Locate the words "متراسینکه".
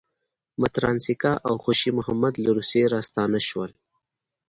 0.61-1.31